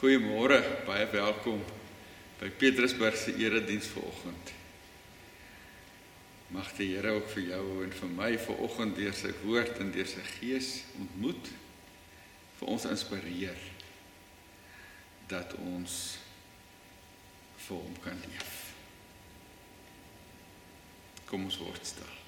[0.00, 0.56] Goeiemôre,
[0.86, 1.58] baie welkom
[2.40, 4.52] by Petrusburg se erediens vanoggend.
[6.56, 10.08] Mag die Here ook vir jou en vir my vanoggend deur sy woord en deur
[10.08, 10.70] sy gees
[11.02, 11.50] ontmoet
[12.62, 13.60] vir ons inspireer
[15.28, 15.98] dat ons
[17.66, 18.56] vir hom kan leef.
[21.28, 22.19] Kom ons word stil.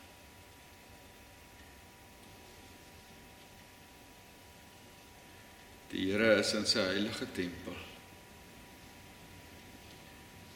[5.93, 7.77] Die Here is in sy heilige tempel.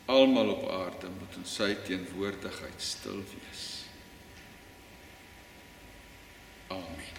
[0.08, 3.64] Almal op aarde moet in sy teenwoordigheid stil wees.
[6.72, 7.12] Amen.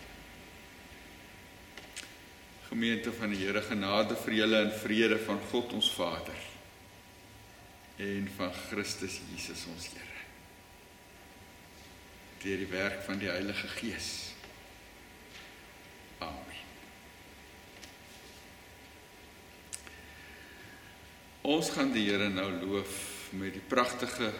[2.72, 6.45] Gemeente van die Here, genade vir julle en vrede van God ons Vader
[8.01, 10.06] en van Christus Jesus ons Here.
[12.44, 14.11] Deur die werk van die Heilige Gees.
[16.19, 16.56] Amen.
[21.47, 24.33] Ons gaan die Here nou loof met die pragtige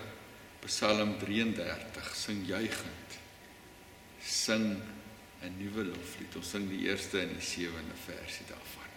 [0.66, 3.16] Psalm 33, sing juigend.
[4.20, 4.82] Sing
[5.40, 6.36] 'n nuwe loflied.
[6.36, 8.88] Ons sing die eerste en die sewende versie daarvan.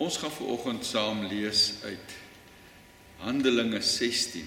[0.00, 2.12] Ons gaan veraloggend saam lees uit
[3.20, 4.46] Handelinge 16,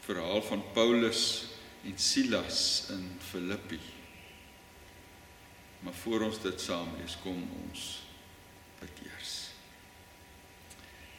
[0.00, 1.24] verhaal van Paulus
[1.84, 3.80] en Silas in Filippi.
[5.84, 7.82] Maar voor ons dit saam lees, kom ons
[8.78, 9.34] bid eers.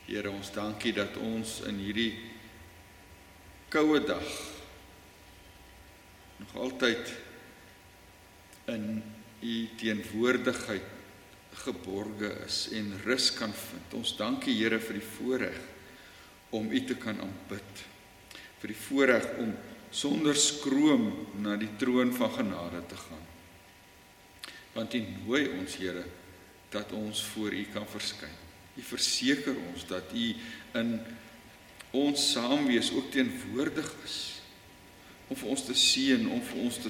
[0.07, 2.15] Here, ons dankie dat ons in hierdie
[3.69, 4.31] koue dag
[6.41, 7.13] nog altyd
[8.73, 8.89] in
[9.45, 10.97] u teenwoordigheid
[11.53, 13.97] geborge is en rus kan vind.
[13.99, 15.59] Ons dankie Here vir die voorreg
[16.55, 17.83] om U te kan aanbid.
[18.61, 19.53] Vir die voorreg om
[19.91, 21.09] sonder skroom
[21.43, 23.25] na die troon van genade te gaan.
[24.75, 26.05] Want U nooi ons Here
[26.71, 28.37] dat ons voor U kan verskyn.
[28.79, 30.27] U verseker ons dat U
[30.79, 30.93] in
[31.91, 34.19] ons saamwees ook teenwoordig is
[35.31, 36.89] om vir ons te seën, om vir ons te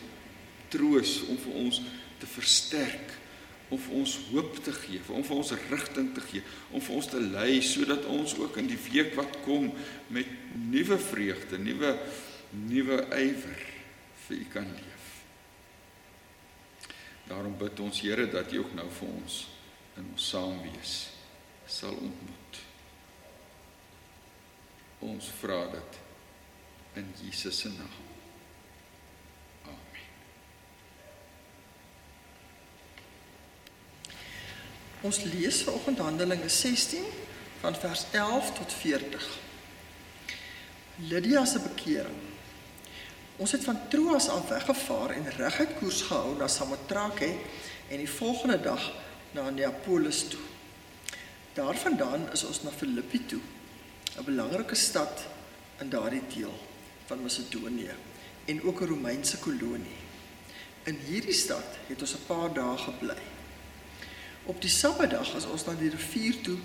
[0.74, 1.82] troos, om vir ons
[2.22, 3.11] te versterk
[3.72, 6.44] om vir ons hoop te gee, om vir ons rigting te gee,
[6.76, 9.70] om vir ons te lei sodat ons ook in die week wat kom
[10.12, 10.28] met
[10.60, 11.96] nuwe vreugde, nuwe
[12.52, 13.64] nuwe ywer
[14.26, 15.08] vir U kan leef.
[17.30, 19.40] Daarom bid ons Here dat U ook nou vir ons
[20.00, 20.96] in ons saamwees
[21.72, 22.62] sal ontmoet.
[25.08, 26.00] Ons vra dit
[27.02, 28.01] in Jesus se naam.
[35.02, 37.06] Ons lees vanoggend Handelinge 16
[37.60, 39.30] van vers 11 tot 40.
[40.96, 42.20] Lydia se bekering.
[43.42, 47.32] Ons het van Troas af weggevaar en reguit koers gehou na Samotrake
[47.90, 48.92] en die volgende dag
[49.34, 50.44] na Neapolis toe.
[51.58, 53.42] Daarvandaan is ons na Filippi toe,
[54.18, 55.26] 'n belangrike stad
[55.80, 56.54] in daardie deel
[57.06, 57.96] van Macedonië
[58.46, 60.00] en ook 'n Romeinse kolonie.
[60.84, 63.31] In hierdie stad het ons 'n paar dae gebly.
[64.46, 66.58] Op die Saterdag is ons na die rivier toe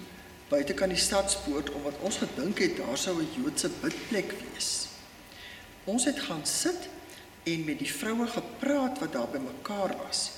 [0.48, 4.88] buitekant die stadspoort omdat ons gedink het daar sou 'n Joodse bidplek wees.
[5.84, 6.88] Ons het gaan sit
[7.42, 10.30] en met die vroue gepraat wat daar bymekaar was.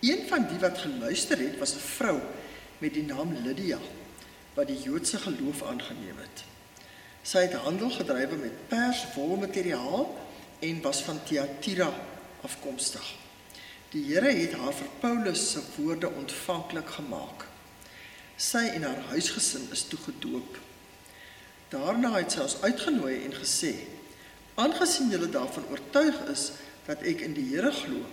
[0.00, 2.20] Een van die wat geluister het, was 'n vrou
[2.78, 3.78] met die naam Lydia
[4.54, 6.44] wat die Joodse geloof aangeneem het.
[7.22, 10.18] Sy het handel gedrywe met pers, wol materiaal
[10.58, 11.92] en was van Thyatira
[12.42, 13.27] afkomstig.
[13.88, 17.46] Die Here het haar vir Paulus se woorde ontvanklik gemaak.
[18.36, 20.58] Sy en haar huisgesin is toegedoop.
[21.72, 23.72] Daarna het sy ons uitgenooi en gesê:
[24.60, 26.50] "Aangesien julle daarvan oortuig is
[26.84, 28.04] dat ek in die Here glo,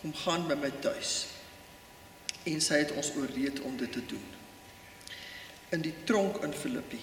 [0.00, 1.26] kom gaan by my tuis."
[2.46, 4.26] En sy het ons ooreed om dit te doen.
[5.74, 7.00] In die tronk in Filippi.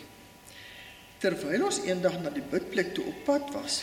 [1.19, 3.81] Terwyl ons eendag na die bidplek toe op pad was,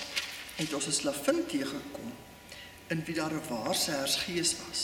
[0.56, 2.12] het ons 'n slavin teëgekom
[2.92, 4.80] in wie daar 'n waarsêers gees was.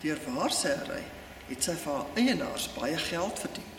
[0.00, 1.04] Deur waarsêery
[1.48, 3.72] het sy vir haar eienaars baie geld verdien.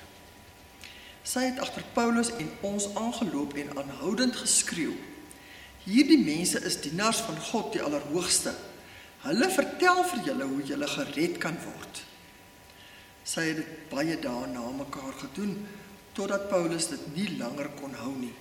[1.24, 4.96] Sy het agter Paulus en ons aangeloop en aanhoudend geskreeu:
[5.84, 8.54] "Hierdie mense is dienaars van God die Allerhoogste.
[9.28, 12.04] Hulle vertel vir julle hoe julle gered kan word."
[13.24, 15.68] Sy het dit baie dae na mekaar gedoen
[16.14, 18.34] totdat Paulus dit nie langer kon hou nie.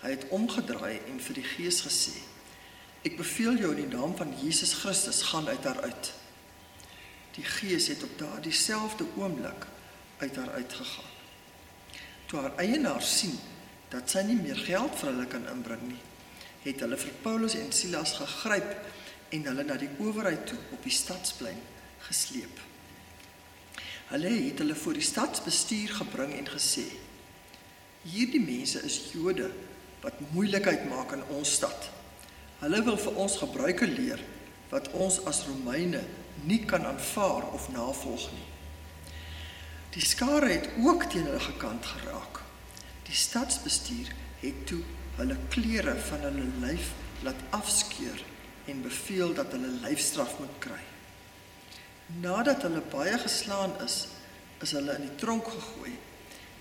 [0.00, 2.14] Hy het omgedraai en vir die gees gesê:
[3.02, 6.12] "Ek beveel jou in die naam van Jesus Christus gaan uit haar uit."
[7.34, 9.66] Die gees het op daardie selfde oomblik
[10.18, 11.12] uit haar uitgegaan.
[12.26, 13.38] Toe haar eienaars sien
[13.88, 16.00] dat sy nie meer geld vir hulle kan inbring nie,
[16.62, 18.74] het hulle vir Paulus en Silas gegryp
[19.30, 21.60] en hulle na die owerheid toe op die stadsplein
[22.08, 22.60] gesleep.
[24.08, 26.84] Hulle het hulle voor die stadsbestuur gebring en gesê:
[28.02, 29.50] "Hierdie mense is Jode
[30.00, 31.90] wat moeilikheid maak in ons stad.
[32.58, 34.22] Hulle wil vir ons gebruike leer
[34.72, 36.00] wat ons as Romeine
[36.48, 38.48] nie kan aanvaar of navolg nie.
[39.94, 42.42] Die skare het ook teen hulle gekant geraak.
[43.06, 44.10] Die stadsbestuur
[44.42, 44.82] het toe
[45.18, 46.90] hulle klere van hulle lyf
[47.26, 48.20] laat afskeur
[48.68, 50.82] en beveel dat hulle lyfstraf moet kry.
[52.22, 54.06] Nadat hulle baie geslaan is,
[54.62, 55.94] is hulle in die tronk gegooi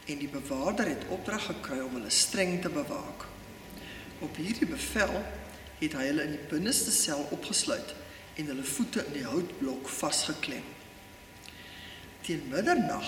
[0.08, 3.28] en die bewaarder het opdrag gekry om hulle streng te bewaak.
[4.24, 5.20] Op hierdie bevel
[5.80, 7.94] het hy hulle in die binneste sel opgesluit
[8.38, 10.66] en hulle voete in die houtblok vasgeklem.
[12.26, 13.08] Teen middernag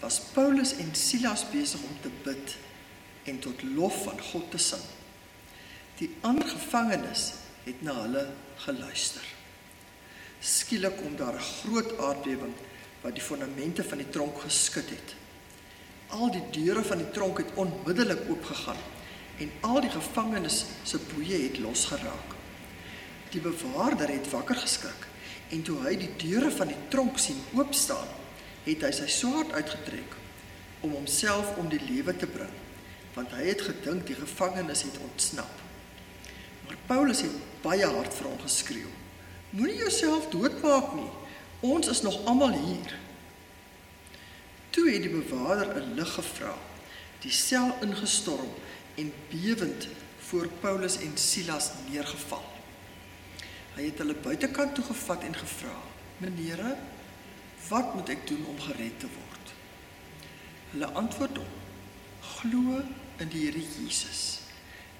[0.00, 2.56] was Paulus en Silas besig om te bid
[3.30, 4.82] en tot lof van God te sing.
[5.98, 7.32] Die ander gevangenes
[7.64, 8.26] het na hulle
[8.62, 9.24] geluister.
[10.40, 12.54] Skielik kom daar 'n groot aardbewing
[13.02, 15.14] wat die fondamente van die tronk geskud het.
[16.08, 18.78] Al die deure van die tronk het onmiddellik oopgegaan
[19.38, 22.34] en al die gevangenes se boeye het losgeraak.
[23.30, 25.08] Die bewaarder het wakker geskrik
[25.54, 28.08] en toe hy die deure van die tronk sien oop staan,
[28.64, 30.16] het hy sy swaard uitgetrek
[30.86, 32.52] om homself om die lewe te bring,
[33.14, 35.62] want hy het gedink die gevangenes het ontsnap.
[36.66, 38.90] Maar Paulus het baie hard vir hom geskreeu:
[39.54, 41.10] Moenie jouself doodmaak nie.
[41.64, 42.96] Ons is nog almal hier.
[44.74, 46.54] Toe het die bewaarder 'n lig gevra,
[47.22, 48.50] die sel ingestorm
[48.96, 49.88] en bewend
[50.28, 52.44] voor Paulus en Silas neergeval.
[53.76, 55.76] Hy het hulle buitekant toe gevat en gevra:
[56.18, 56.76] "Meneere,
[57.68, 59.52] wat moet ek doen om gered te word?"
[60.70, 61.54] Hulle antwoord hom:
[62.20, 62.80] "Glo
[63.16, 64.40] in die Here Jesus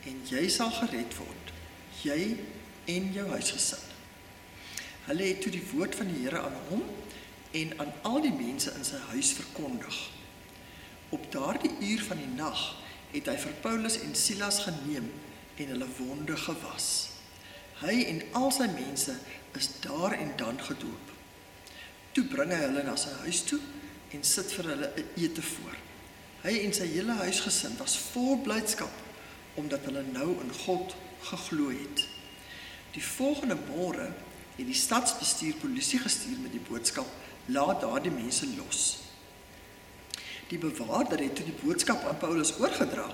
[0.05, 1.53] en jy sal gered word,
[2.03, 2.37] jy
[2.85, 3.83] en jou huisgesin."
[5.07, 6.83] Hulle het toe die woord van die Here aan hom
[7.51, 9.99] en aan al die mense in sy huis verkondig.
[11.09, 12.75] Op daardie uur van die nag
[13.17, 15.09] het hy vir Paulus en Silas geneem
[15.57, 16.89] en hulle wonde gewas.
[17.81, 19.17] Hy en al sy mense
[19.57, 21.13] is daar en dan gedoop.
[22.13, 23.61] Toe bring hy hulle na sy huis toe
[24.17, 25.77] en sit vir hulle 'n ete voor.
[26.45, 28.93] Hy en sy hele huisgesin was vol blydskap
[29.57, 32.07] omdat hulle nou in God geglo het.
[32.93, 34.13] Die volgende môre
[34.57, 37.07] het die stadsbestuur polisie gestuur met die boodskap:
[37.47, 39.06] "Laat daardie mense los."
[40.51, 43.07] Die bewaarder het toe die boodskap aan Paulus oorgedra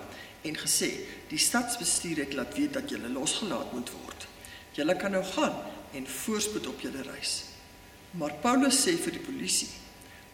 [0.42, 0.90] en gesê:
[1.28, 4.26] "Die stadsbestuur het laat weet dat jy losgelaat moet word."
[4.72, 5.56] Julle kan nou gaan
[5.92, 7.44] en voorspoed op julle reis.
[8.10, 9.68] Maar Paulus sê vir die polisie: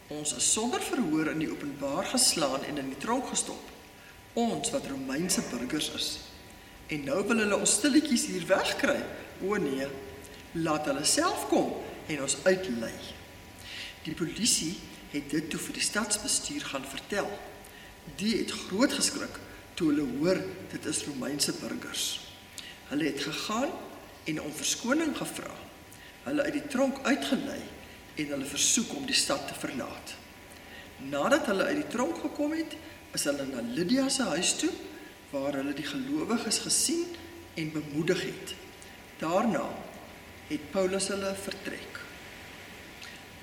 [0.09, 3.61] Ons is sonder verhoor in die openbaar geslaan en in die tronk gestop.
[4.33, 6.09] Ons wat Romeinse burgers is.
[6.89, 8.97] En nou wil hulle ons stilletjies hier wegkry.
[9.45, 9.87] O nee,
[10.53, 11.75] laat hulle self kom
[12.09, 12.95] en ons uitlei.
[14.07, 14.79] Die polisie
[15.11, 17.29] het dit toe vir die stadsbestuur gaan vertel.
[18.21, 19.39] Die het groot geskrik
[19.79, 20.41] toe hulle hoor
[20.73, 22.07] dit is Romeinse burgers.
[22.91, 23.71] Hulle het gegaan
[24.29, 25.55] en om verskoning gevra.
[26.25, 27.61] Hulle uit die tronk uitgelei
[28.19, 30.15] en hulle versoek om die stad te verlaat.
[31.09, 32.75] Nadat hulle uit die tronk gekom het,
[33.15, 34.73] is hulle na Lydia se huis toe
[35.31, 37.07] waar hulle die gelowiges gesien
[37.61, 38.55] en bemoedig het.
[39.21, 39.65] Daarna
[40.49, 42.01] het Paulus hulle vertrek.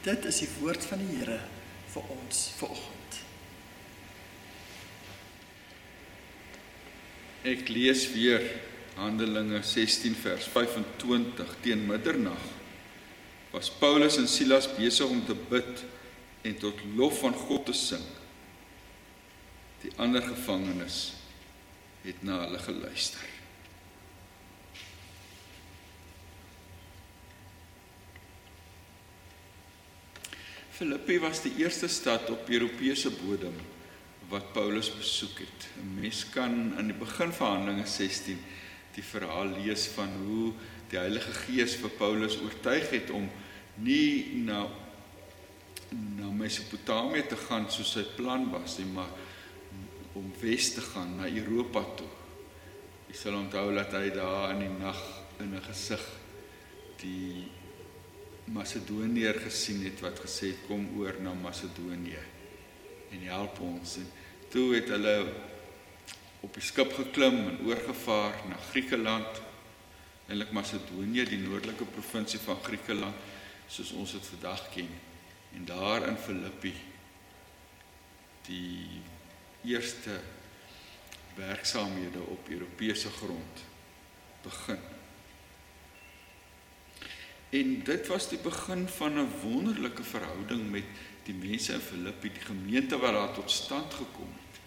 [0.06, 1.40] Dit is die woord van die Here
[1.96, 3.20] vir ons vanoggend.
[7.46, 8.44] Ek lees weer
[8.96, 12.52] Handelinge 16 vers 25 teen middernag
[13.56, 15.84] was Paulus en Silas besig om te bid
[16.48, 18.04] en tot lof van God te sing.
[19.86, 21.14] Die ander gevangenes
[22.04, 23.35] het na hulle geluister.
[30.75, 33.55] Filippi was die eerste stad op Europese bodem
[34.27, 35.67] wat Paulus besoek het.
[35.79, 38.39] 'n Mens kan aan die begin van Handelinge 16
[38.96, 40.51] die verhaal lees van hoe
[40.89, 43.29] die Heilige Gees vir Paulus oortuig het om
[43.75, 44.67] nie na
[46.17, 49.12] na Mesopotamië te gaan soos sy plan was nie, maar
[50.13, 52.12] om wes te gaan na Europa toe.
[53.08, 55.00] Jy sal onthou dat hy daar in die nag
[55.39, 56.03] in 'n gesig
[57.00, 57.48] die
[58.46, 62.22] Macedoniër gesien het wat gesê het kom oor na Macedonië
[63.12, 63.96] en help ons.
[63.98, 64.08] En
[64.54, 65.16] toe het hulle
[66.46, 69.42] op die skip geklim en oorgevaar na Griekeland,
[70.30, 73.34] eintlik Macedonië, die noordelike provinsie van Griekeland
[73.68, 74.92] soos ons dit vandag ken.
[75.58, 76.74] En daar in Filippi
[78.46, 79.02] die
[79.66, 80.20] eerste
[81.36, 83.66] werksaamhede op Europese grond
[84.44, 84.95] begin.
[87.56, 90.88] En dit was die begin van 'n wonderlike verhouding met
[91.24, 94.60] die mense in Filippi, die gemeente wat daar tot stand gekom het.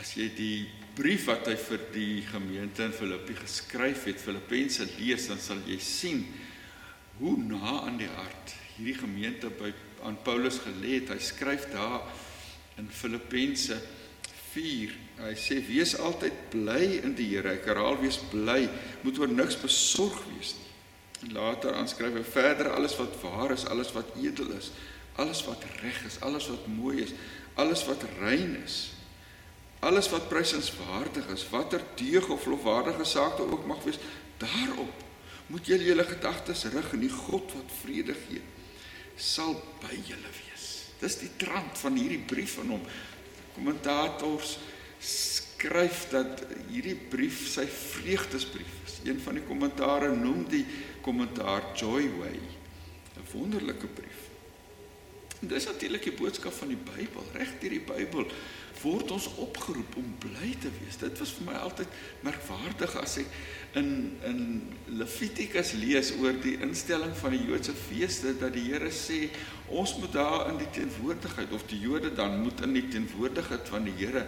[0.00, 5.26] As jy die brief wat hy vir die gemeente in Filippi geskryf het, Filippense lees,
[5.26, 6.26] dan sal jy sien
[7.18, 11.12] hoe na aan die hart hierdie gemeente by aan Paulus gelê het.
[11.12, 12.02] Hy skryf daar
[12.80, 13.78] in Filippense
[14.52, 14.96] 4.
[15.22, 17.54] Hy sê wees altyd bly in die Here.
[17.54, 18.66] Ek herhaal wees bly,
[19.04, 20.61] moet oor niks besorg wees nie.
[21.22, 24.72] En later aanskryf hy verder alles wat waar is, alles wat edel is,
[25.20, 27.14] alles wat reg is, alles wat mooi is,
[27.54, 28.80] alles wat rein is.
[29.82, 33.98] Alles wat prysenswaardig is, watter deug of lofwaardige saak daar ook mag wees,
[34.38, 35.02] daarop
[35.46, 38.42] moet julle julle gedagtes rig en die God wat vrede gee
[39.18, 40.68] sal by julle wees.
[41.02, 42.84] Dis die trant van hierdie brief aan hom
[43.52, 44.56] kommentators
[45.62, 46.42] skryf dat
[46.72, 48.98] hierdie brief sy vreugdesbrief is.
[49.06, 50.64] Een van die kommentare noem die
[51.04, 52.40] kommentaar Joy Way.
[53.14, 54.30] 'n Wonderlike brief.
[55.40, 57.24] En dis natuurlik die boodskap van die Bybel.
[57.34, 58.26] Reg deur die Bybel
[58.82, 60.96] word ons opgeroep om bly te wees.
[60.98, 61.88] Dit was vir my altyd
[62.26, 63.26] merkwaardig as ek
[63.78, 64.40] in in
[64.86, 69.28] Levitikus lees oor die instelling van die Joodse feeste dat die Here sê
[69.68, 73.84] ons moet daar in die teenwoordigheid of die Jode dan moet in die teenwoordigheid van
[73.84, 74.26] die Here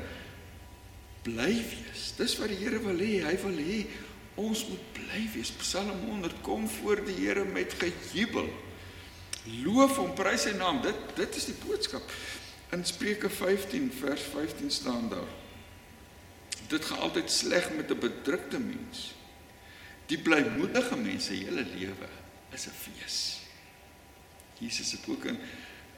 [1.25, 2.12] bly wees.
[2.19, 3.23] Dis wat die Here wil hê.
[3.25, 3.78] Hy wil hê
[4.40, 5.52] ons moet bly wees.
[5.62, 8.50] Psalm 100 kom voor die Here met gejubel.
[9.64, 10.83] Loof hom, prys sy naam.
[10.85, 12.14] Dit dit is die boodskap.
[12.75, 15.33] In Spreuke 15 vers 15 staan daar.
[16.69, 19.12] Dit gaan altyd sleg met 'n bedrukte mens.
[20.07, 22.09] Die blymoedige mense hele lewe
[22.52, 23.40] is 'n fees.
[24.59, 25.38] Jesus het ook in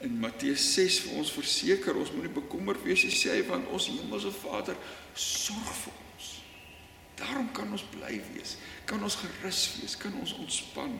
[0.05, 3.89] in Matteus 6 vir ons verseker ons moenie bekommerd wees nie sê hy want ons
[3.89, 4.77] hemelse Vader
[5.17, 6.27] sorg vir ons.
[7.17, 10.93] Daarom kan ons bly wees, kan ons gerus wees, kan ons ontspan.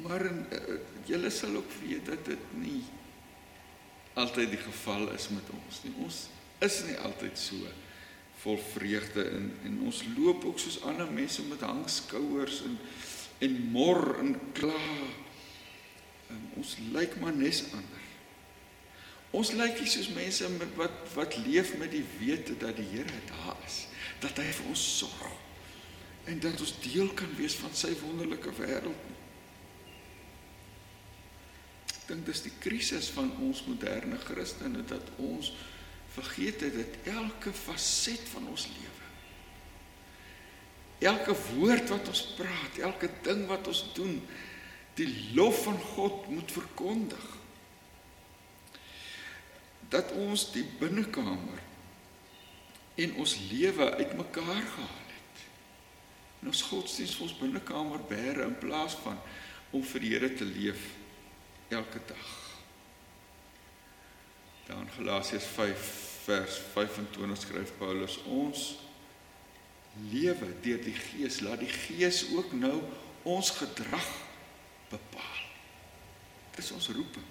[0.00, 2.80] Maar uh, julle sal ook weet dat dit nie
[4.20, 5.92] altyd die geval is met ons nie.
[6.00, 6.24] Ons
[6.64, 7.70] is nie altyd so
[8.40, 12.78] vol vreugde en en ons loop ook soos ander mense met hangskouers en
[13.44, 14.80] en mor en kla.
[16.30, 18.06] En ons lyk maar nes ander.
[19.36, 23.22] Ons lyk nie soos mense met wat wat leef met die wete dat die Here
[23.28, 23.84] daar is,
[24.22, 25.38] dat hy vir ons sorg
[26.30, 29.06] en dat ons deel kan wees van sy wonderlike wêreld.
[31.94, 35.54] Ek dink dis die krisis van ons moderne Christene dat ons
[36.14, 39.00] vergeet het dat elke faset van ons lewe
[41.00, 44.18] Elke woord wat ons praat, elke ding wat ons doen,
[45.00, 47.26] die lof van God moet verkondig.
[49.90, 51.62] Dat ons die binnekamer
[53.00, 55.44] en ons lewe uitmekaar gehaal het.
[56.40, 59.18] En ons godsdienst vir ons binnekamer bære in plaas van
[59.70, 60.84] om vir die Here te leef
[61.70, 62.30] elke dag.
[64.68, 65.90] Dan Galasiërs 5
[66.26, 68.66] vers 25 skryf Paulus ons
[70.12, 72.76] lewe deur die Gees laat die Gees ook nou
[73.26, 74.10] ons gedrag
[74.90, 75.44] bepaal.
[76.56, 77.28] Dis ons roeping.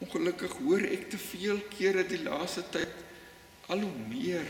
[0.00, 2.98] Ongelukkig hoor ek te veel kere die laaste tyd
[3.70, 4.48] al hoe meer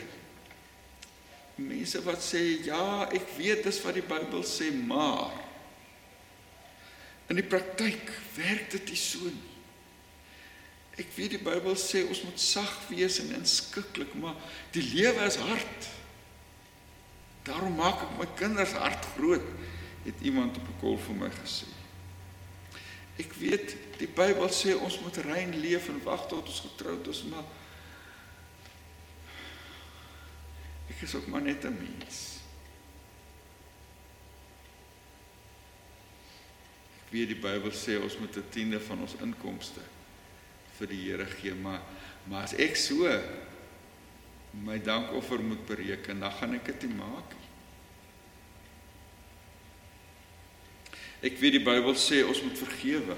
[1.61, 5.35] mense wat sê ja, ek weet dis wat die Bybel sê, maar
[7.31, 9.49] in die praktyk werk dit nie so nie.
[11.01, 14.37] Ek weet die Bybel sê ons moet sag wees en inskikkelik, maar
[14.75, 15.91] die lewe is hard.
[17.47, 19.47] Daarom maak ek my kinders hart groot,
[20.05, 21.67] het iemand op 'n kol vir my gesê.
[23.19, 27.23] Ek weet die Bybel sê ons moet rein leef en wag tot ons getroud is,
[27.23, 27.45] maar
[30.89, 32.41] ek is ook maar net 'n mens.
[37.05, 39.81] Ek weet die Bybel sê ons moet 'n tiende van ons inkomste
[40.79, 41.83] vir die Here gee, maar
[42.25, 43.09] maar as ek so
[44.65, 47.50] my dankoffer moet bereken, dan gaan ek dit nie maak nie.
[51.21, 53.17] Ek weet die Bybel sê ons moet vergewe.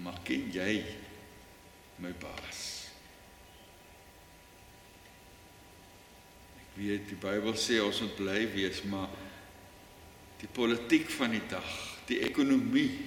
[0.00, 0.80] Maar ken jy
[2.00, 2.62] my baas?
[6.62, 9.12] Ek weet die Bybel sê ons moet bly wees, maar
[10.40, 11.70] die politiek van die dag,
[12.08, 13.04] die ekonomie,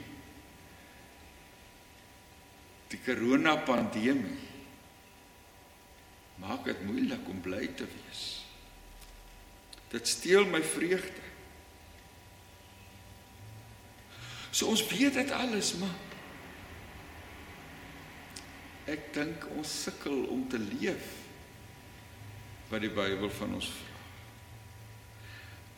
[2.94, 4.52] die corona pandemie
[6.44, 8.24] maak dit moeilik om bly te wees.
[9.94, 11.33] Dit steel my vreugde.
[14.54, 15.96] So ons weet dit alles, maar
[18.94, 21.08] ek dink ons sukkel om te leef
[22.70, 23.90] wat die Bybel van ons vra.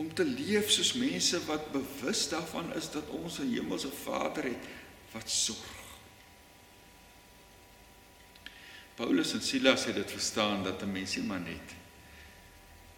[0.03, 4.67] Om te leef soos mense wat bewus daarvan is dat ons 'n hemelse Vader het
[5.13, 5.83] wat sorg.
[8.95, 11.75] Paulus en Silas het dit verstaan dat 'n mens nie maar net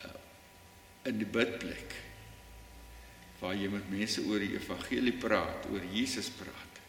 [0.05, 0.09] uh,
[1.03, 2.06] in die bidplek
[3.39, 6.81] waar jy met mense oor die evangelie praat, oor Jesus praat,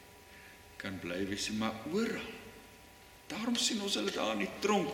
[0.80, 2.34] kan bly wees, maar oral.
[3.28, 4.88] Daarom sien ons hulle daar in die tronk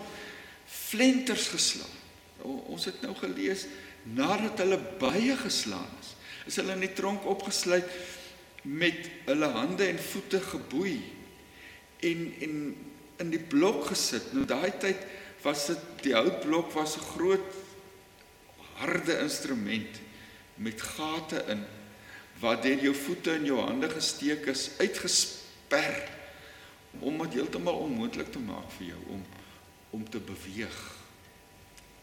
[0.67, 2.01] flenters geslaan.
[2.45, 3.69] Ons het nou gelees
[4.05, 6.11] nadat hulle baie geslaan is,
[6.51, 7.87] is hulle in die tronk opgesluit
[8.65, 10.99] met hulle hande en voete geboei
[12.05, 12.59] en en
[13.23, 14.33] in die blok gesit.
[14.35, 15.01] Nou daai tyd
[15.45, 17.47] was dit die houtblok was 'n groot
[18.81, 20.01] harde instrument
[20.55, 21.65] met gate in
[22.43, 26.03] wat deur jou voete en jou hande gesteek is uitgesper
[27.01, 29.25] om dit heeltemal onmoontlik te maak vir jou om
[29.95, 30.79] om te beweeg.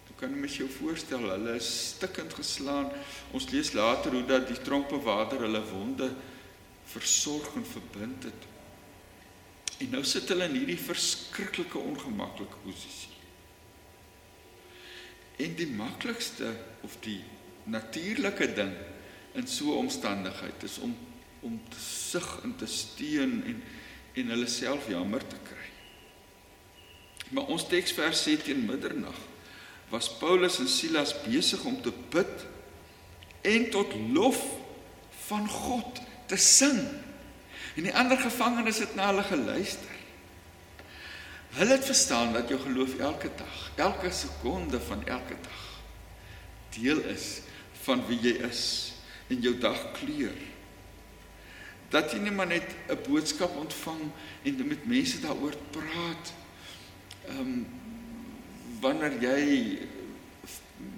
[0.08, 2.88] Jy kan mens jou voorstel, hulle is stikkend geslaan.
[3.36, 6.08] Ons lees later hoe dat die tronkbewaarder hulle wonde
[6.88, 8.48] versorg en verbind het.
[9.84, 13.12] En nou sit hulle in hierdie verskriklike ongemaklike posisie.
[15.44, 16.54] En die maklikste
[16.88, 17.20] of die
[17.64, 18.74] natuurlike ding
[19.34, 20.98] in so 'n omstandigheid is om
[21.42, 23.64] om te sug en te steun en
[24.14, 25.68] en hulle self jammer te kry.
[27.30, 29.18] Maar ons teksvers sê teen middernag
[29.90, 32.46] was Paulus en Silas besig om te bid
[33.42, 34.40] en tot lof
[35.28, 36.80] van God te sing.
[37.76, 39.96] En die ander gevangenes het na hulle geluister.
[41.56, 45.68] Hulle het verstaan dat jou geloof elke dag, elke sekonde van elke dag
[46.72, 47.42] deel is
[47.86, 48.64] van wie jy is
[49.32, 50.36] en jou dag kleur.
[51.92, 54.02] Dat jy nie maar net 'n boodskap ontvang
[54.44, 56.34] en met mense daaroor praat.
[57.28, 57.68] Ehm um,
[58.82, 59.80] wanneer jy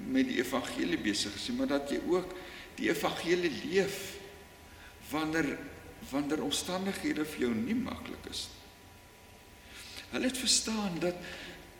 [0.08, 2.36] met die evangelie besig is, maar dat jy ook
[2.76, 4.17] die evangelie leef
[5.10, 5.58] wanneer
[6.12, 8.48] wanneer omstandighede vir jou nie maklik is.
[10.12, 11.15] Hulle het verstaan dat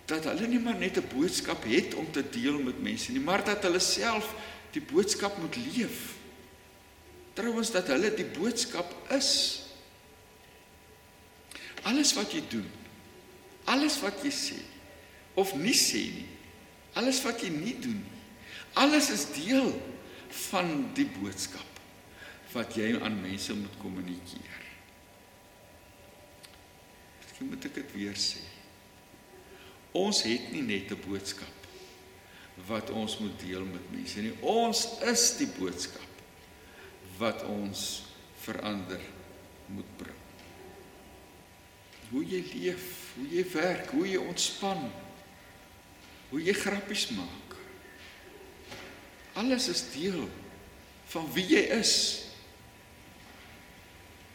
[0.05, 3.43] dat hulle nie maar net 'n boodskap het om te deel met mense nie, maar
[3.43, 4.33] dat hulle self
[4.73, 6.15] die boodskap moet leef.
[7.38, 9.31] Trouwens dat hulle die boodskap is.
[11.83, 12.69] Alles wat jy doen,
[13.67, 14.59] alles wat jy sê
[15.36, 16.27] of nie sê nie,
[16.99, 18.19] alles wat jy nie doen nie,
[18.79, 19.71] alles is deel
[20.47, 21.81] van die boodskap
[22.53, 24.62] wat jy aan mense moet kommunikeer.
[27.23, 28.43] Miskien moet ek dit weer sê.
[29.97, 31.62] Ons het nie net 'n boodskap
[32.67, 34.33] wat ons moet deel met mense nie.
[34.45, 36.09] Ons is die boodskap
[37.19, 38.03] wat ons
[38.43, 39.01] verander
[39.73, 40.19] moet bring.
[42.11, 42.87] Hoe jy leef,
[43.17, 44.85] hoe jy werk, hoe jy ontspan,
[46.29, 47.57] hoe jy grappies maak.
[49.39, 50.27] Alles is deel
[51.13, 51.95] van wie jy is.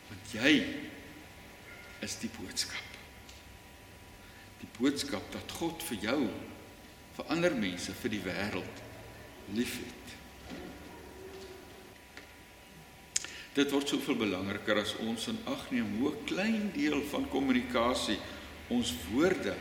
[0.08, 0.52] Want jy
[2.02, 2.84] is die boodskap.
[4.58, 6.20] Die boodskap dat God vir jou
[7.18, 8.82] vir ander mense, vir die wêreld
[9.56, 9.94] liefhet.
[13.58, 18.18] Dit word soveel belangriker as ons in ag neem hoe klein deel van kommunikasie
[18.70, 19.56] ons woorde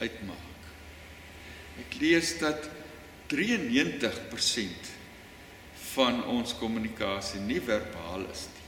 [0.00, 0.70] uitmaak.
[1.84, 2.70] Ek lees dat
[3.28, 4.92] 93%
[5.92, 8.62] van ons kommunikasie nie verbaal is nie.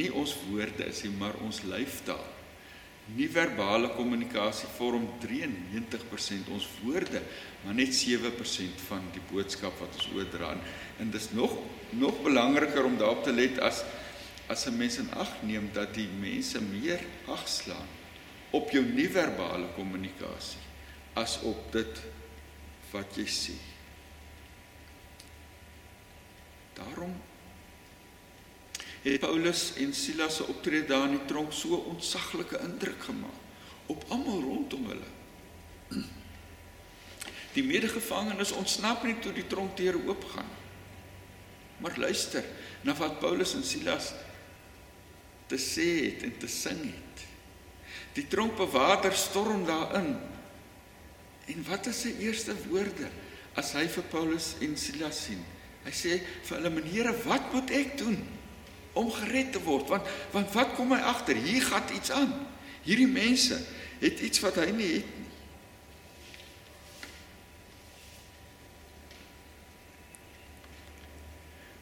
[0.00, 2.39] Nie ons woorde is nie, maar ons lyfstaal
[3.16, 7.22] nie verbale kommunikasie vorm 93% ons woorde,
[7.64, 10.54] maar net 7% van die boodskap wat ons oordra.
[10.98, 11.56] En dis nog
[11.90, 13.82] nog belangriker om daarop te let as
[14.50, 17.86] as 'n mens in ag neem dat die mense meer ag slaan
[18.50, 20.62] op jou nie-verbale kommunikasie
[21.14, 22.00] as op dit
[22.90, 23.54] wat jy sê.
[26.74, 27.14] Daarom
[29.02, 33.48] het Paulus en Silas se optrede daar in die tronk so ontsaglike indruk gemaak
[33.90, 35.08] op almal rondom hulle.
[37.56, 40.50] Die medegevangenes ontsnap nie toe die tronkdeure oopgaan.
[41.82, 42.44] Maar luister
[42.86, 44.12] na wat Paulus en Silas
[45.50, 47.24] te sê het en te sing het.
[48.14, 50.12] Die tronkbewaarder storm daarin.
[51.50, 53.08] En wat is sy eerste woorde
[53.58, 55.42] as hy vir Paulus en Silas sien?
[55.82, 58.20] Hy sê vir hulle: "Menere, wat moet ek doen?"
[58.92, 62.32] Om gered te word want want wat kom hy agter hier gaan iets aan.
[62.82, 63.58] Hierdie mense
[64.00, 65.28] het iets wat hy nie het nie.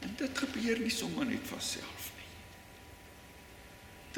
[0.09, 2.29] En dit gebeur nie sommer net van self nie.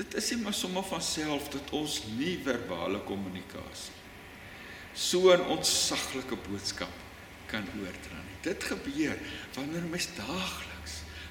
[0.00, 3.98] Dit is nie maar sommer van self dat ons nie verbale kommunikasie
[4.94, 6.90] so 'n ontsaglike boodskap
[7.46, 8.38] kan oordra nie.
[8.42, 9.18] Dit gebeur
[9.54, 10.69] wanneer mens daagliks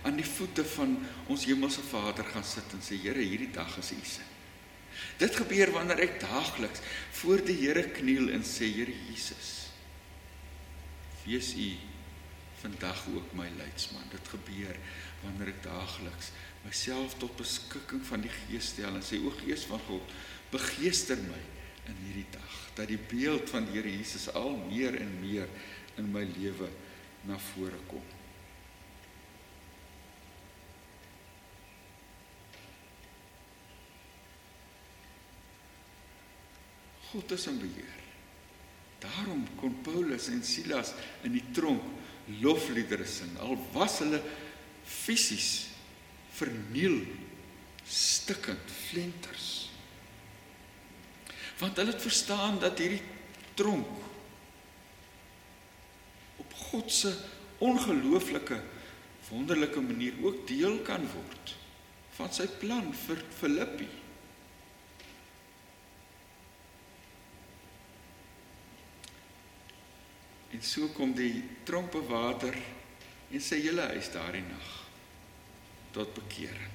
[0.08, 0.96] aan die voete van
[1.28, 4.26] ons hemelse Vader gaan sit en sê Here, hierdie dag is U se.
[5.20, 6.84] Dit gebeur wanneer ek daagliks
[7.22, 9.70] voor die Here kniel en sê Here Jesus,
[11.26, 11.70] wees U
[12.60, 14.08] vandag ook my leidsman.
[14.12, 14.80] Dit gebeur
[15.24, 16.34] wanneer ek daagliks
[16.66, 20.16] myself tot beskikking van die Gees stel en sê o Gees van God,
[20.52, 21.42] begeester my
[21.90, 25.52] in hierdie dag dat die beeld van die Here Jesus al meer en meer
[26.00, 26.70] in my lewe
[27.28, 28.19] na vore kom.
[37.12, 37.96] God is in beheer.
[39.00, 40.94] Daarom kon Paulus en Silas
[41.24, 41.86] in die tronk
[42.44, 44.20] lofliedere sing al was hulle
[44.86, 45.70] fisies
[46.38, 47.02] verniel
[47.90, 49.48] stikkend flenters.
[51.60, 53.02] Want hulle het verstaan dat hierdie
[53.58, 54.06] tronk
[56.40, 57.12] op God se
[57.60, 58.60] ongelooflike
[59.30, 61.56] wonderlike manier ook deel kan word
[62.20, 63.88] van sy plan vir Filippi.
[70.60, 72.58] En so kom die tronkbewaarder
[73.32, 74.72] en sy hele huis daardie nag
[75.96, 76.74] tot bekering.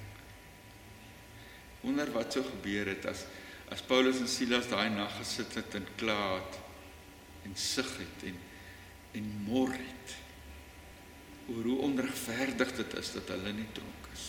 [1.83, 3.27] Wonder wat sou gebeur het as
[3.73, 6.57] as Paulus en Silas daai nag gesit het en kla het
[7.45, 8.41] en sug het en
[9.17, 10.17] en mor het
[11.53, 14.25] oor hoe onregverdig dit is dat hulle nie tronk is.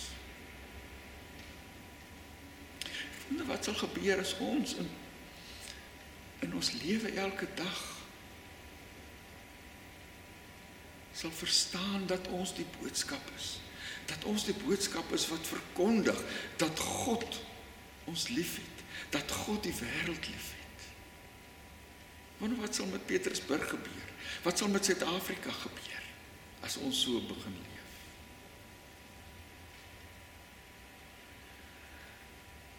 [3.27, 4.93] Wonder wat sal gebeur as ons in
[6.45, 7.96] in ons lewe elke dag
[11.17, 13.57] sal verstaan dat ons die boodskap is.
[14.07, 16.19] Dat ons die boodskap is wat verkondig
[16.61, 17.41] dat God
[18.05, 20.85] ons liefhet, dat God die wêreld liefhet.
[22.39, 24.13] Wonder wat sal met Petersburg gebeur?
[24.45, 26.05] Wat sal met Suid-Afrika gebeur
[26.67, 27.95] as ons so begin leef?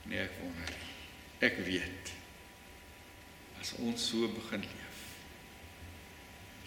[0.08, 0.76] Nee, ek wonder.
[1.43, 2.13] Ek weet.
[3.62, 4.87] As ons so begin leef,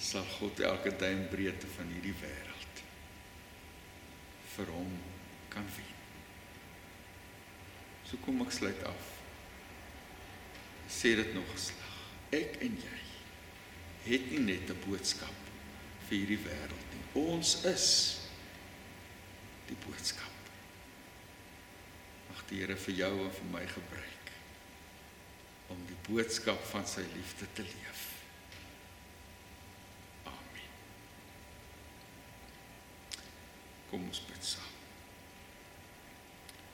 [0.00, 2.84] sal God elke duimbreedte van hierdie wêreld
[4.54, 4.94] vir hom
[5.52, 5.96] kan wen.
[8.08, 9.10] So kom ek sluit af.
[10.90, 11.98] Sê dit nog geslag.
[12.34, 12.98] Ek en jy
[14.08, 15.36] het nie net 'n boodskap
[16.08, 17.04] vir hierdie wêreld nie.
[17.14, 17.86] Ons is
[19.68, 20.50] die boodskap.
[22.30, 24.32] Mag die Here vir jou en vir my gebruik
[25.68, 28.09] om die boodskap van sy liefde te leef.
[33.90, 34.76] Kom ons bid saam.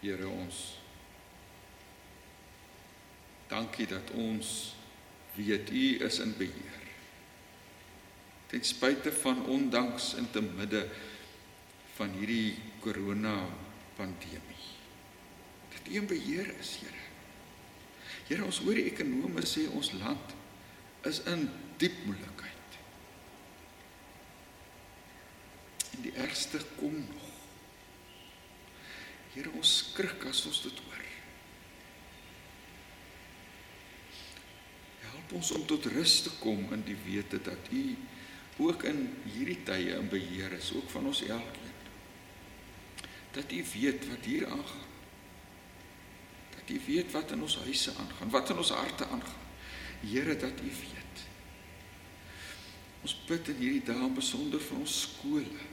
[0.02, 0.64] Here ons
[3.46, 4.48] Dankie dat ons
[5.36, 6.80] weet U is in beheer.
[8.50, 10.82] Ten spyte van ondanks in te midde
[11.96, 13.36] van hierdie korona
[13.96, 14.66] pandemie.
[15.74, 17.04] Dat U in beheer is, Here.
[18.26, 20.34] Here, ons hoor die ekonome sê ons land
[21.06, 21.46] is in
[21.78, 22.55] diep moeilikheid.
[25.96, 27.26] En die ergste kom nog.
[29.36, 31.04] Here, ons skrik as ons dit hoor.
[35.06, 37.84] Help ons om tot rus te kom in die wete dat U
[38.64, 41.74] ook in hierdie tye in beheer is, ook van ons elkeen.
[43.36, 44.92] Dat U weet wat hier aangaan.
[46.56, 49.44] Dat U weet wat in ons huise aangaan, wat in ons harte aangaan.
[50.00, 51.24] Here, dat U weet.
[53.04, 55.66] Ons bid in hierdie dae besonder vir ons skole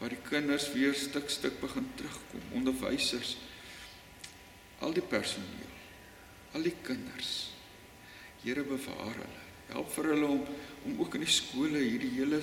[0.00, 3.36] waar die kinders weer stuk stuk begin terugkom, onderwysers,
[4.80, 5.76] al die personeel,
[6.56, 7.50] al die kinders.
[8.40, 9.46] Here bewaar hulle.
[9.70, 10.44] Help vir hulle om
[10.88, 12.38] om ook in die skole hierdie hele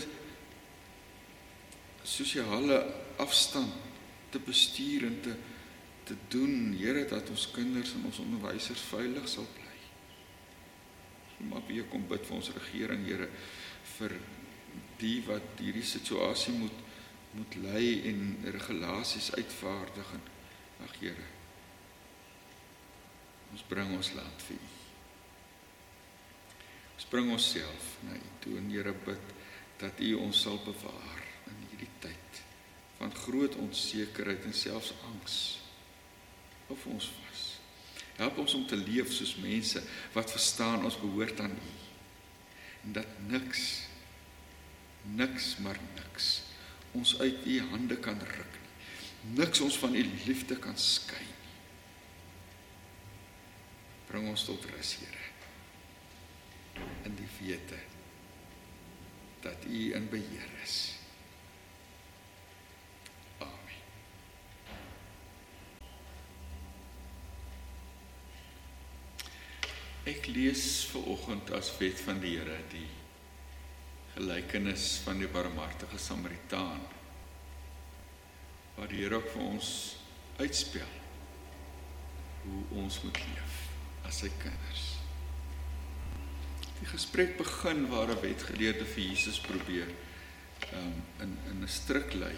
[2.05, 2.77] sosiale
[3.17, 3.73] afstand
[4.29, 5.33] te bestuur en te
[6.07, 9.79] te doen, Here dat ons kinders en ons onderwysers veilig sal bly.
[11.49, 13.27] Maar weer kom bid vir ons regering, Here,
[13.97, 14.15] vir
[15.01, 16.85] die wat hierdie situasie moet
[17.31, 20.25] moet lei en regulasies uitvaardig en
[20.85, 21.27] ag Here.
[23.51, 24.71] Ons bring ons land vir U.
[26.97, 29.33] Ons bring onsself na U toe en Here bid
[29.81, 32.41] dat U ons sal bewaar in hierdie tyd
[32.97, 35.37] van groot onsekerheid en selfs angs
[36.73, 37.43] of ons vas.
[38.17, 39.83] Help ons om te leef soos mense
[40.15, 41.75] wat verstaan ons behoort aan U
[42.87, 43.63] en dat niks
[45.17, 46.46] niks maar niks
[46.97, 49.35] ons uit u hande kan ruk nie.
[49.37, 51.37] Niks ons van u liefde kan skei nie.
[54.07, 55.25] Bring ons tot rus, Here.
[57.05, 57.79] In die wete
[59.41, 60.77] dat u in beheer is.
[63.37, 63.81] Amen.
[70.07, 72.87] Ek lees ver oggend as wet van die Here die
[74.17, 76.81] gelykenis van die barmhartige Samaritaan
[78.77, 79.69] waar die Here vir ons
[80.39, 80.93] uitspel
[82.47, 83.55] hoe ons moet leef
[84.07, 84.83] as sy kinders.
[86.79, 89.89] Die gesprek begin waar 'n wetgeleerde vir Jesus probeer
[90.73, 92.33] um, in in 'n stryk lê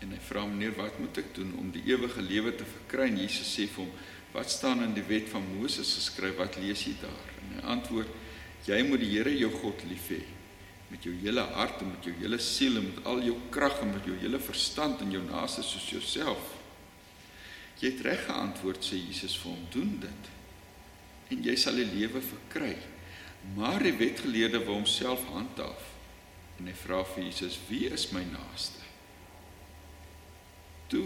[0.00, 3.08] en hy vra meneer wat moet ek doen om die ewige lewe te verkry?
[3.08, 3.92] En Jesus sê vir hom
[4.32, 6.36] wat staan in die wet van Moses geskryf?
[6.36, 7.28] Wat lees jy daar?
[7.40, 8.08] En hy antwoord
[8.66, 10.37] jy moet die Here jou God lief hê
[10.88, 13.92] met jou hele hart en met jou hele siel en met al jou krag en
[13.92, 16.54] met jou hele verstand en jou naaste soos jouself.
[17.78, 20.30] Jy het reg geantwoord sê Jesus vir hom doen dit.
[21.34, 22.72] En jy sal die lewe verkry.
[23.54, 25.94] Maar die wetgeleerde wou homself handhaaf
[26.58, 28.82] en hy vra vir Jesus wie is my naaste?
[30.90, 31.04] Toe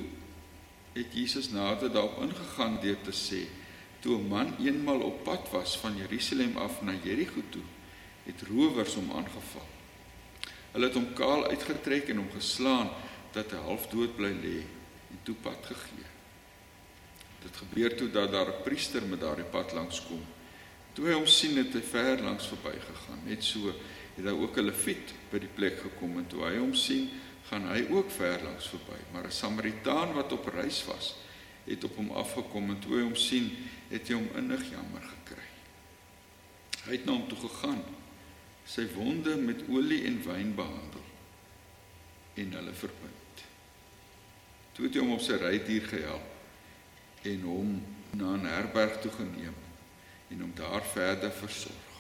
[0.95, 3.43] het Jesus nader daarop ingegaan deur te sê
[4.01, 7.63] toe 'n man eenmal op pad was van Jerusalem af na Jerigo toe
[8.25, 9.69] het rowers hom aangeval.
[10.73, 12.89] Hulle het hom kaal uitgetrek en hom geslaan
[13.33, 14.59] dat hy half dood bly lê
[15.13, 16.09] en toe pad gegee.
[17.43, 20.23] Dit gebeur toe dat daar 'n priester met daardie pad langs kom.
[20.93, 23.21] Toe hy hom sien het hy ver langs verbygegaan.
[23.25, 23.73] Net so
[24.17, 27.11] het daar ook 'n leviet by die plek gekom en toe hy hom sien,
[27.49, 29.01] gaan hy ook ver langs verby.
[29.13, 31.15] Maar 'n Samaritaan wat op reis was,
[31.65, 33.57] het op hom afgekom en toe hy hom sien,
[33.89, 35.49] het hy hom innig jammer gekry.
[36.85, 37.85] Hy het na hom toe gegaan
[38.69, 41.09] sy wonde met olie en wyn behandel
[42.35, 43.43] en hulle verbind.
[44.73, 47.73] Toe het hy hom op sy rydier gehelp en hom
[48.17, 49.57] na 'n herberg toe geneem
[50.31, 51.91] en hom daar verder versorg.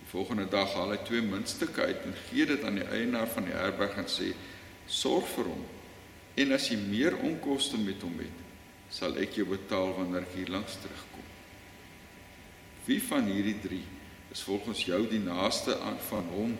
[0.00, 3.44] Die volgende dag haal hy twee muntstukke uit en gee dit aan die eienaar van
[3.44, 4.34] die herberg en sê:
[4.86, 5.66] "Sorg vir hom
[6.34, 8.38] en as jy meer onkoste met hom het,
[8.90, 11.26] sal ek jou betaal wanneer ek hier langs terugkom."
[12.84, 13.84] Wie van hierdie drie
[14.30, 16.54] is volgens jou die naaste aan van hom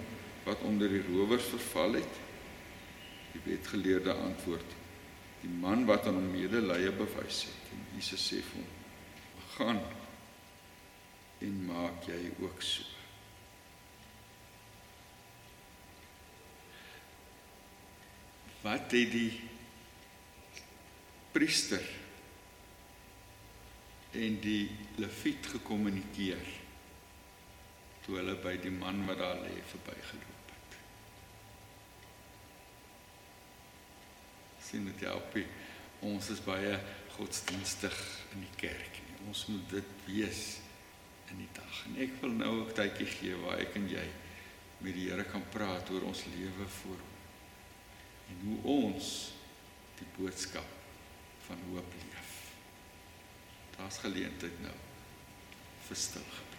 [0.44, 2.20] wat onder die rowers verval het?
[3.32, 4.76] Die wetgeleerde antwoord:
[5.40, 7.74] Die man wat aan hom medelee bewys het.
[7.74, 8.70] En Jesus sê vir hom:
[9.56, 9.82] "Gaan
[11.38, 12.82] en maak jy ook so."
[18.60, 19.40] Wat het die
[21.32, 21.86] priester
[24.12, 24.68] en die
[25.00, 26.59] leviet gekommunikeer?
[28.10, 30.78] Toe hulle by die man wat daar lê verbygeloop het.
[34.66, 35.46] sien dit help nie.
[36.08, 36.72] Ons is baie
[37.14, 37.94] godsdienstig
[38.34, 39.14] in die kerk nie.
[39.30, 40.42] Ons moet dit wees
[41.30, 41.84] in die dag.
[41.86, 44.06] En ek wil nou 'n tydjie gee waar ek en jy
[44.80, 47.16] met die Here kan praat oor ons lewe voor hom.
[48.30, 49.32] En hoe ons
[50.02, 50.70] die boodskap
[51.46, 52.30] van hoop leef.
[53.76, 54.78] Daar's geleentheid nou
[55.86, 56.49] vir stil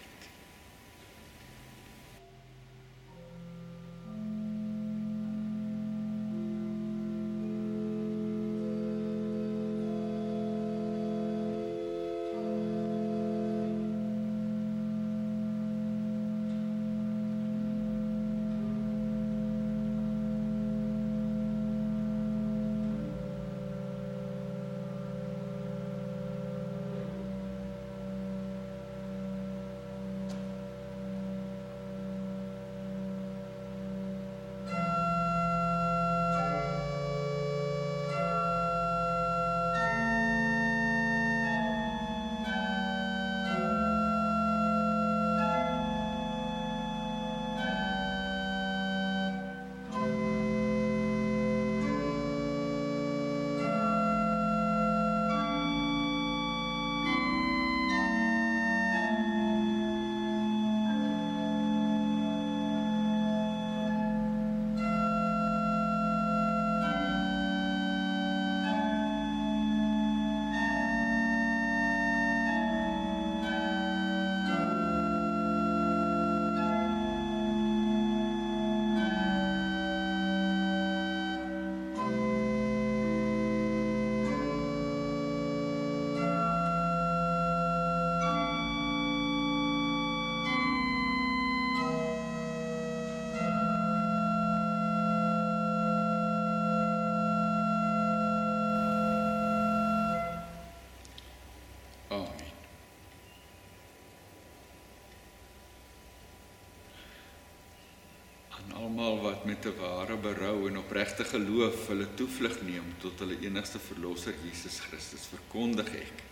[108.72, 113.40] Aan almal wat met 'n ware berou en opregte geloof hulle toevlug neem tot hulle
[113.40, 116.24] enigste verlosser Jesus Christus, verkondig ek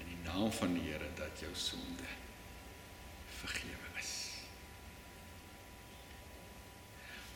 [0.00, 2.08] in die naam van die Here dat jou sonde
[3.38, 4.30] vergewe is.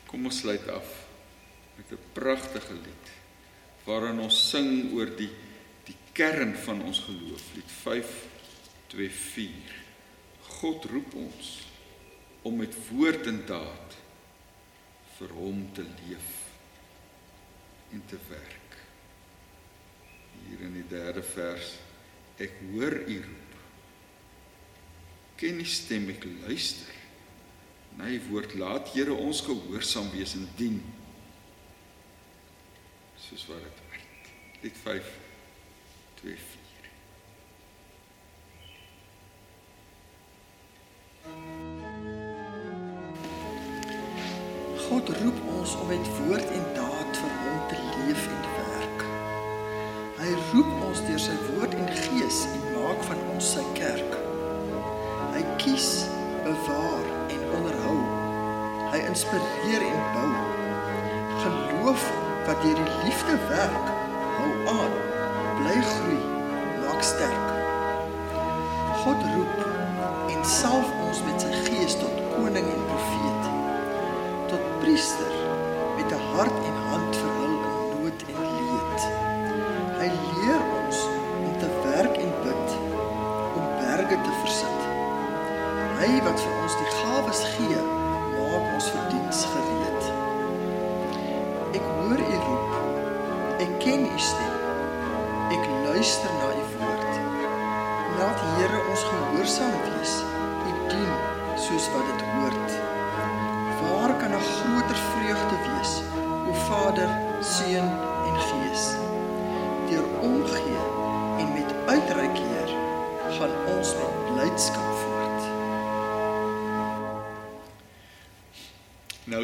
[0.05, 1.07] Kom ons sluit af
[1.77, 3.11] met 'n pragtige lied
[3.83, 5.31] waarin ons sing oor die
[5.83, 7.43] die kern van ons geloof.
[7.53, 9.83] Lied 524.
[10.41, 11.67] God roep ons
[12.41, 14.03] om met woord en daad
[15.19, 16.31] vir hom te leef
[17.95, 18.77] en te werk.
[20.45, 21.75] Hier in die derde vers
[22.41, 23.55] ek hoor u roep.
[25.39, 26.91] Ken die stem ek luister.
[27.95, 30.81] My woord laat Here ons gehoorsaam wees en dien.
[33.29, 34.29] Soos wat dit werk.
[34.65, 35.15] Lied 5
[36.19, 36.64] 2
[44.85, 49.05] God roep ons om met woord en daad vir hom te leef en te werk.
[50.19, 54.13] Hy roep ons deur sy woord en gees en maak van ons sy kerk.
[55.33, 55.87] Hy kies,
[56.45, 57.97] bewaar en onderhou.
[58.93, 60.29] Hy inspireer en bou.
[61.41, 62.05] Geloof
[62.45, 63.91] wat deur die liefde werk,
[64.37, 64.97] hou aan,
[65.63, 66.21] bly groei,
[66.83, 67.53] maak sterk.
[69.01, 72.84] God roep en salf ons met sy gees tot koning en
[74.95, 75.31] tot priester
[75.95, 76.74] met 'n hart en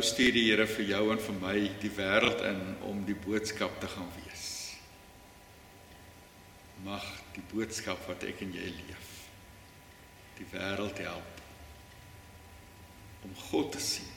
[0.01, 3.75] Nou stuur die Here vir jou en vir my die wêreld in om die boodskap
[3.77, 4.45] te gaan wees.
[6.81, 7.03] Mag
[7.35, 9.11] die boodskap wat ek en jy leef
[10.39, 11.43] die wêreld help
[13.27, 14.09] om God te sien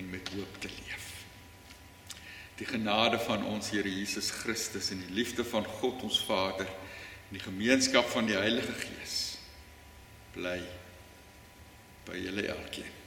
[0.00, 1.10] en met hoop te leef.
[2.62, 7.36] Die genade van ons Here Jesus Christus en die liefde van God ons Vader en
[7.36, 9.18] die gemeenskap van die Heilige Gees
[10.32, 10.56] bly
[12.08, 12.99] by julle elkeen.